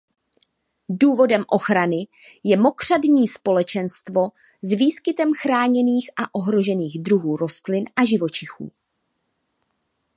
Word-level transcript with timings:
Důvodem 0.89 1.43
ochrany 1.51 2.07
je 2.43 2.57
mokřadní 2.57 3.27
společenstvo 3.27 4.29
s 4.61 4.71
výskytem 4.71 5.33
chráněných 5.33 6.09
a 6.23 6.35
ohrožených 6.35 6.99
druhů 6.99 7.37
rostlin 7.37 7.83
a 7.95 8.05
živočichů. 8.05 8.71